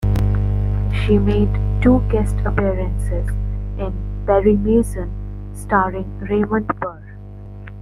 She 0.91 1.19
made 1.19 1.53
two 1.83 2.01
guest 2.09 2.35
appearances 2.43 3.29
in 3.77 3.93
"Perry 4.25 4.55
Mason", 4.57 5.11
starring 5.53 6.11
Raymond 6.21 6.65
Burr. 6.79 7.19